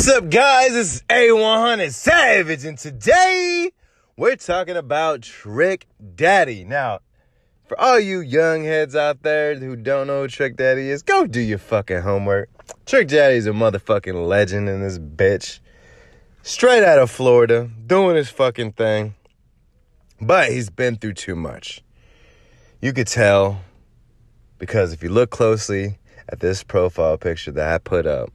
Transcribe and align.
What's 0.00 0.08
up, 0.08 0.30
guys? 0.30 0.72
This 0.72 0.94
is 0.94 1.02
A100 1.10 1.92
Savage, 1.92 2.64
and 2.64 2.78
today 2.78 3.70
we're 4.16 4.36
talking 4.36 4.78
about 4.78 5.20
Trick 5.20 5.86
Daddy. 6.14 6.64
Now, 6.64 7.00
for 7.66 7.78
all 7.78 8.00
you 8.00 8.20
young 8.20 8.64
heads 8.64 8.96
out 8.96 9.22
there 9.22 9.54
who 9.56 9.76
don't 9.76 10.06
know 10.06 10.22
who 10.22 10.28
Trick 10.28 10.56
Daddy 10.56 10.88
is, 10.88 11.02
go 11.02 11.26
do 11.26 11.38
your 11.38 11.58
fucking 11.58 12.00
homework. 12.00 12.48
Trick 12.86 13.08
Daddy's 13.08 13.46
a 13.46 13.50
motherfucking 13.50 14.26
legend 14.26 14.70
in 14.70 14.80
this 14.80 14.98
bitch. 14.98 15.60
Straight 16.40 16.82
out 16.82 16.98
of 16.98 17.10
Florida, 17.10 17.68
doing 17.86 18.16
his 18.16 18.30
fucking 18.30 18.72
thing. 18.72 19.14
But 20.18 20.50
he's 20.50 20.70
been 20.70 20.96
through 20.96 21.12
too 21.12 21.36
much. 21.36 21.84
You 22.80 22.94
could 22.94 23.06
tell 23.06 23.60
because 24.56 24.94
if 24.94 25.02
you 25.02 25.10
look 25.10 25.28
closely 25.28 25.98
at 26.26 26.40
this 26.40 26.62
profile 26.62 27.18
picture 27.18 27.50
that 27.50 27.74
I 27.74 27.76
put 27.76 28.06
up, 28.06 28.32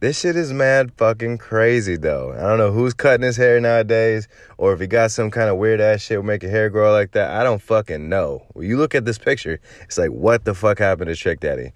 this 0.00 0.20
shit 0.20 0.36
is 0.36 0.52
mad 0.52 0.92
fucking 0.96 1.38
crazy 1.38 1.96
though. 1.96 2.32
I 2.36 2.42
don't 2.42 2.58
know 2.58 2.72
who's 2.72 2.94
cutting 2.94 3.24
his 3.24 3.36
hair 3.36 3.60
nowadays, 3.60 4.28
or 4.58 4.72
if 4.72 4.80
he 4.80 4.86
got 4.86 5.10
some 5.10 5.30
kind 5.30 5.48
of 5.48 5.56
weird 5.56 5.80
ass 5.80 6.02
shit 6.02 6.22
make 6.24 6.42
hair 6.42 6.68
grow 6.68 6.92
like 6.92 7.12
that. 7.12 7.30
I 7.30 7.42
don't 7.42 7.62
fucking 7.62 8.08
know. 8.08 8.44
When 8.52 8.68
you 8.68 8.76
look 8.76 8.94
at 8.94 9.04
this 9.04 9.18
picture, 9.18 9.58
it's 9.82 9.98
like, 9.98 10.10
what 10.10 10.44
the 10.44 10.54
fuck 10.54 10.78
happened 10.78 11.08
to 11.08 11.16
Trick 11.16 11.40
Daddy? 11.40 11.72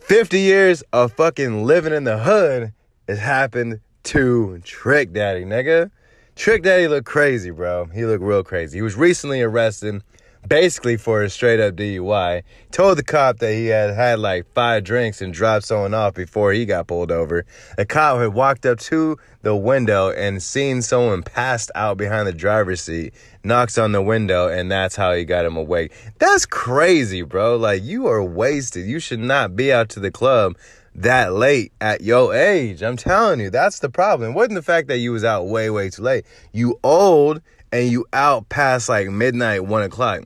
50 0.00 0.40
years 0.40 0.82
of 0.92 1.12
fucking 1.12 1.64
living 1.64 1.92
in 1.92 2.04
the 2.04 2.18
hood 2.18 2.72
has 3.08 3.18
happened 3.18 3.80
to 4.04 4.60
Trick 4.64 5.12
Daddy, 5.12 5.44
nigga. 5.44 5.90
Trick 6.36 6.62
Daddy 6.62 6.88
looked 6.88 7.06
crazy, 7.06 7.50
bro. 7.50 7.86
He 7.86 8.04
looked 8.04 8.22
real 8.22 8.42
crazy. 8.42 8.78
He 8.78 8.82
was 8.82 8.96
recently 8.96 9.40
arrested 9.40 10.02
basically 10.46 10.96
for 10.96 11.22
a 11.22 11.30
straight 11.30 11.60
up 11.60 11.74
DUI. 11.74 12.42
Told 12.70 12.98
the 12.98 13.02
cop 13.02 13.38
that 13.38 13.52
he 13.52 13.66
had 13.66 13.94
had 13.94 14.18
like 14.18 14.46
five 14.54 14.84
drinks 14.84 15.20
and 15.20 15.32
dropped 15.32 15.66
someone 15.66 15.94
off 15.94 16.14
before 16.14 16.52
he 16.52 16.66
got 16.66 16.86
pulled 16.86 17.10
over. 17.10 17.44
The 17.76 17.86
cop 17.86 18.18
had 18.18 18.34
walked 18.34 18.66
up 18.66 18.78
to 18.80 19.16
the 19.42 19.56
window 19.56 20.10
and 20.10 20.42
seen 20.42 20.82
someone 20.82 21.22
passed 21.22 21.70
out 21.74 21.96
behind 21.96 22.26
the 22.26 22.32
driver's 22.32 22.82
seat, 22.82 23.14
knocks 23.42 23.78
on 23.78 23.92
the 23.92 24.02
window, 24.02 24.48
and 24.48 24.70
that's 24.70 24.96
how 24.96 25.12
he 25.12 25.24
got 25.24 25.44
him 25.44 25.56
awake. 25.56 25.92
That's 26.18 26.46
crazy, 26.46 27.22
bro. 27.22 27.56
Like, 27.56 27.82
you 27.82 28.06
are 28.06 28.22
wasted. 28.22 28.86
You 28.86 28.98
should 28.98 29.20
not 29.20 29.56
be 29.56 29.72
out 29.72 29.88
to 29.90 30.00
the 30.00 30.10
club 30.10 30.56
that 30.94 31.32
late 31.32 31.72
at 31.80 32.02
your 32.02 32.34
age. 32.34 32.82
I'm 32.82 32.96
telling 32.96 33.40
you, 33.40 33.50
that's 33.50 33.80
the 33.80 33.90
problem. 33.90 34.30
It 34.30 34.34
wasn't 34.34 34.54
the 34.54 34.62
fact 34.62 34.88
that 34.88 34.98
you 34.98 35.12
was 35.12 35.24
out 35.24 35.46
way, 35.46 35.68
way 35.68 35.90
too 35.90 36.02
late. 36.02 36.24
You 36.52 36.78
old 36.84 37.42
and 37.72 37.88
you 37.88 38.06
out 38.12 38.48
past 38.48 38.88
like 38.88 39.08
midnight, 39.08 39.64
one 39.64 39.82
o'clock 39.82 40.22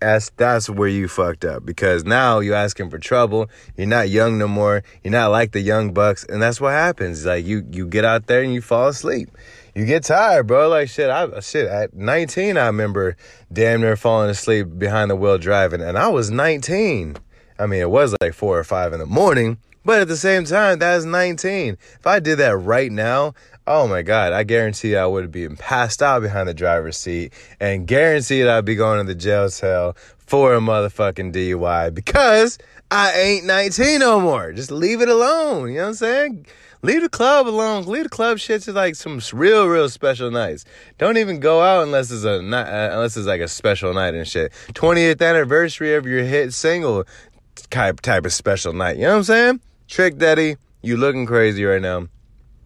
that's 0.00 0.30
that's 0.36 0.68
where 0.68 0.88
you 0.88 1.08
fucked 1.08 1.44
up 1.44 1.64
because 1.64 2.04
now 2.04 2.40
you're 2.40 2.54
asking 2.54 2.90
for 2.90 2.98
trouble. 2.98 3.50
You're 3.76 3.86
not 3.86 4.08
young 4.08 4.38
no 4.38 4.48
more. 4.48 4.82
You're 5.04 5.12
not 5.12 5.30
like 5.30 5.52
the 5.52 5.60
young 5.60 5.92
bucks, 5.92 6.24
and 6.24 6.40
that's 6.40 6.60
what 6.60 6.72
happens. 6.72 7.24
Like 7.26 7.44
you 7.44 7.66
you 7.70 7.86
get 7.86 8.04
out 8.04 8.26
there 8.26 8.42
and 8.42 8.52
you 8.52 8.62
fall 8.62 8.88
asleep. 8.88 9.30
You 9.74 9.86
get 9.86 10.04
tired, 10.04 10.46
bro. 10.46 10.68
Like 10.68 10.88
shit. 10.88 11.10
I 11.10 11.40
shit 11.40 11.66
at 11.66 11.94
19, 11.94 12.56
I 12.56 12.66
remember 12.66 13.16
damn 13.52 13.80
near 13.80 13.96
falling 13.96 14.30
asleep 14.30 14.66
behind 14.78 15.10
the 15.10 15.16
wheel 15.16 15.38
driving, 15.38 15.80
and 15.80 15.96
I 15.96 16.08
was 16.08 16.30
19. 16.30 17.16
I 17.58 17.66
mean, 17.66 17.80
it 17.80 17.90
was 17.90 18.16
like 18.20 18.32
four 18.32 18.58
or 18.58 18.64
five 18.64 18.92
in 18.92 19.00
the 19.00 19.06
morning, 19.06 19.58
but 19.84 20.00
at 20.00 20.08
the 20.08 20.16
same 20.16 20.44
time, 20.44 20.78
that 20.80 20.96
was 20.96 21.04
19. 21.04 21.76
If 21.98 22.06
I 22.06 22.20
did 22.20 22.36
that 22.36 22.56
right 22.56 22.92
now, 22.92 23.34
oh 23.66 23.86
my 23.88 24.02
God, 24.02 24.32
I 24.32 24.42
guarantee 24.42 24.96
I 24.96 25.06
would 25.06 25.30
be 25.30 25.48
passed 25.48 26.02
out 26.02 26.22
behind 26.22 26.48
the 26.48 26.54
driver's 26.54 26.96
seat 26.96 27.32
and 27.60 27.86
guaranteed 27.86 28.46
I'd 28.46 28.64
be 28.64 28.74
going 28.74 28.98
to 28.98 29.04
the 29.04 29.18
jail 29.18 29.48
cell 29.48 29.96
for 30.18 30.54
a 30.54 30.60
motherfucking 30.60 31.32
DUI 31.32 31.94
because 31.94 32.58
I 32.90 33.12
ain't 33.12 33.46
19 33.46 34.00
no 34.00 34.20
more. 34.20 34.52
Just 34.52 34.70
leave 34.70 35.00
it 35.00 35.08
alone. 35.08 35.68
You 35.70 35.76
know 35.76 35.82
what 35.82 35.88
I'm 35.88 35.94
saying? 35.94 36.46
Leave 36.82 37.02
the 37.02 37.08
club 37.08 37.46
alone. 37.46 37.84
Leave 37.84 38.04
the 38.04 38.08
club 38.08 38.38
shit 38.38 38.62
to 38.62 38.72
like 38.72 38.94
some 38.94 39.20
real, 39.32 39.66
real 39.66 39.88
special 39.88 40.30
nights. 40.30 40.64
Don't 40.98 41.18
even 41.18 41.38
go 41.38 41.60
out 41.60 41.82
unless 41.82 42.10
it's 42.10 42.24
a 42.24 42.36
uh, 42.36 42.90
unless 42.92 43.16
it's 43.16 43.26
like 43.26 43.40
a 43.40 43.48
special 43.48 43.92
night 43.92 44.14
and 44.14 44.26
shit. 44.26 44.52
20th 44.72 45.20
anniversary 45.20 45.94
of 45.94 46.06
your 46.06 46.24
hit 46.24 46.54
single 46.54 47.04
type 47.70 48.00
type 48.00 48.24
of 48.24 48.32
special 48.32 48.72
night. 48.72 48.96
You 48.96 49.02
know 49.02 49.10
what 49.10 49.16
I'm 49.16 49.24
saying? 49.24 49.60
Trick 49.90 50.18
Daddy, 50.18 50.56
you 50.82 50.96
looking 50.96 51.26
crazy 51.26 51.64
right 51.64 51.82
now. 51.82 52.06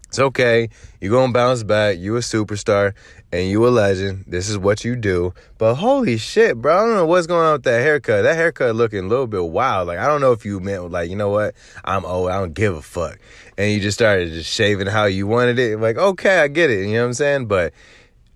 It's 0.09 0.19
okay. 0.19 0.69
You're 1.01 1.11
going 1.11 1.31
to 1.31 1.33
bounce 1.33 1.63
back. 1.63 1.97
You 1.97 2.17
a 2.17 2.21
superstar 2.21 2.93
and 3.33 3.49
you 3.49 3.67
a 3.67 3.71
legend. 3.71 4.27
This 4.27 4.51
is 4.51 4.59
what 4.59 4.85
you 4.85 4.95
do. 4.95 5.33
But 5.57 5.77
holy 5.77 6.19
shit, 6.19 6.61
bro. 6.61 6.77
I 6.77 6.81
don't 6.81 6.95
know 6.97 7.07
what's 7.07 7.27
going 7.27 7.47
on 7.47 7.53
with 7.55 7.63
that 7.63 7.81
haircut. 7.81 8.25
That 8.25 8.37
haircut 8.37 8.77
looking 8.77 9.07
a 9.07 9.09
little 9.09 9.27
bit 9.27 9.43
wild. 9.43 9.89
Like, 9.89 9.99
I 9.99 10.07
don't 10.07 10.21
know 10.21 10.33
if 10.33 10.45
you 10.45 10.61
meant, 10.61 10.91
like, 10.91 11.09
you 11.09 11.17
know 11.17 11.31
what? 11.31 11.55
I'm 11.83 12.05
old. 12.05 12.29
I 12.29 12.39
don't 12.39 12.53
give 12.53 12.77
a 12.77 12.83
fuck. 12.83 13.19
And 13.57 13.73
you 13.73 13.81
just 13.81 13.97
started 13.97 14.31
just 14.31 14.53
shaving 14.53 14.87
how 14.87 15.07
you 15.07 15.27
wanted 15.27 15.59
it. 15.59 15.81
Like, 15.81 15.97
okay, 15.97 16.41
I 16.41 16.49
get 16.49 16.69
it. 16.69 16.87
You 16.87 16.93
know 16.93 17.01
what 17.01 17.07
I'm 17.07 17.15
saying? 17.15 17.47
But 17.47 17.73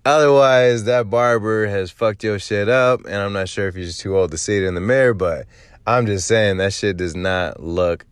otherwise, 0.03 0.85
that 0.85 1.11
barber 1.11 1.67
has 1.67 1.91
fucked 1.91 2.23
your 2.23 2.39
shit 2.39 2.67
up. 2.67 3.05
And 3.05 3.17
I'm 3.17 3.33
not 3.33 3.49
sure 3.49 3.67
if 3.67 3.75
you're 3.75 3.91
too 3.91 4.17
old 4.17 4.31
to 4.31 4.37
see 4.39 4.57
it 4.57 4.63
in 4.63 4.73
the 4.73 4.81
mirror. 4.81 5.13
But 5.13 5.45
I'm 5.85 6.07
just 6.07 6.27
saying 6.27 6.57
that 6.57 6.73
shit 6.73 6.97
does 6.97 7.15
not 7.15 7.61
look 7.61 8.07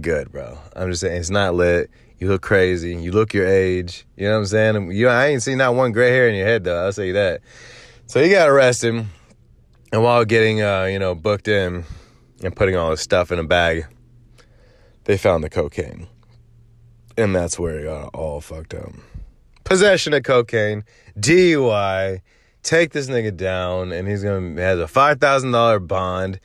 good, 0.00 0.30
bro. 0.30 0.58
I'm 0.74 0.90
just 0.90 1.00
saying 1.00 1.20
it's 1.20 1.30
not 1.30 1.54
lit. 1.54 1.90
You 2.18 2.28
look 2.28 2.42
crazy. 2.42 2.94
You 2.94 3.12
look 3.12 3.34
your 3.34 3.46
age. 3.46 4.06
You 4.16 4.26
know 4.26 4.32
what 4.32 4.38
I'm 4.38 4.46
saying? 4.46 4.92
You, 4.92 5.08
I 5.08 5.26
ain't 5.26 5.42
seen 5.42 5.58
not 5.58 5.74
one 5.74 5.92
gray 5.92 6.10
hair 6.10 6.28
in 6.28 6.34
your 6.34 6.46
head 6.46 6.64
though. 6.64 6.84
I'll 6.84 6.92
say 6.92 7.12
that. 7.12 7.40
So 8.06 8.22
he 8.22 8.30
got 8.30 8.48
arrested, 8.48 9.06
and 9.92 10.02
while 10.02 10.24
getting 10.24 10.62
uh, 10.62 10.84
you 10.84 10.98
know 10.98 11.14
booked 11.14 11.48
in 11.48 11.84
and 12.42 12.54
putting 12.54 12.76
all 12.76 12.90
his 12.90 13.00
stuff 13.00 13.32
in 13.32 13.38
a 13.38 13.44
bag, 13.44 13.86
they 15.04 15.16
found 15.16 15.42
the 15.42 15.50
cocaine, 15.50 16.06
and 17.16 17.34
that's 17.34 17.58
where 17.58 17.80
it 17.80 17.84
got 17.84 18.14
all 18.14 18.40
fucked 18.40 18.74
up. 18.74 18.90
Possession 19.64 20.12
of 20.14 20.22
cocaine, 20.22 20.84
DUI. 21.18 22.20
Take 22.62 22.92
this 22.92 23.08
nigga 23.08 23.36
down, 23.36 23.92
and 23.92 24.08
he's 24.08 24.22
gonna 24.22 24.60
has 24.60 24.78
a 24.78 24.88
five 24.88 25.20
thousand 25.20 25.52
dollar 25.52 25.78
bond 25.78 26.40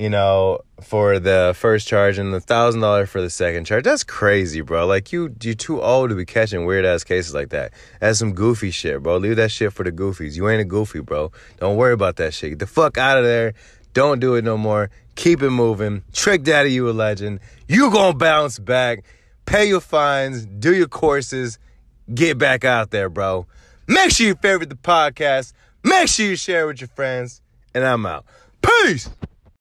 you 0.00 0.08
know, 0.08 0.60
for 0.80 1.18
the 1.18 1.52
first 1.54 1.86
charge 1.86 2.16
and 2.16 2.32
the 2.32 2.40
thousand 2.40 2.80
dollar 2.80 3.04
for 3.04 3.20
the 3.20 3.28
second 3.28 3.66
charge. 3.66 3.84
That's 3.84 4.02
crazy, 4.02 4.62
bro. 4.62 4.86
Like 4.86 5.12
you, 5.12 5.36
you're 5.42 5.52
too 5.52 5.82
old 5.82 6.08
to 6.08 6.16
be 6.16 6.24
catching 6.24 6.64
weird 6.64 6.86
ass 6.86 7.04
cases 7.04 7.34
like 7.34 7.50
that. 7.50 7.74
That's 8.00 8.18
some 8.18 8.32
goofy 8.32 8.70
shit, 8.70 9.02
bro. 9.02 9.18
Leave 9.18 9.36
that 9.36 9.50
shit 9.50 9.74
for 9.74 9.84
the 9.84 9.92
goofies. 9.92 10.36
You 10.36 10.48
ain't 10.48 10.62
a 10.62 10.64
goofy, 10.64 11.00
bro. 11.00 11.32
Don't 11.58 11.76
worry 11.76 11.92
about 11.92 12.16
that 12.16 12.32
shit. 12.32 12.52
Get 12.52 12.60
the 12.60 12.66
fuck 12.66 12.96
out 12.96 13.18
of 13.18 13.24
there. 13.24 13.52
Don't 13.92 14.20
do 14.20 14.36
it 14.36 14.44
no 14.44 14.56
more. 14.56 14.88
Keep 15.16 15.42
it 15.42 15.50
moving. 15.50 16.02
Trick 16.14 16.44
Daddy, 16.44 16.72
you 16.72 16.88
a 16.88 16.92
legend. 16.92 17.40
You 17.68 17.90
gonna 17.90 18.16
bounce 18.16 18.58
back. 18.58 19.04
Pay 19.44 19.66
your 19.66 19.82
fines. 19.82 20.46
Do 20.46 20.74
your 20.74 20.88
courses. 20.88 21.58
Get 22.14 22.38
back 22.38 22.64
out 22.64 22.90
there, 22.90 23.10
bro. 23.10 23.46
Make 23.86 24.12
sure 24.12 24.28
you 24.28 24.34
favorite 24.36 24.70
the 24.70 24.76
podcast. 24.76 25.52
Make 25.84 26.08
sure 26.08 26.24
you 26.24 26.36
share 26.36 26.66
with 26.66 26.80
your 26.80 26.88
friends. 26.88 27.42
And 27.74 27.84
I'm 27.84 28.06
out. 28.06 28.24
Peace. 28.62 29.10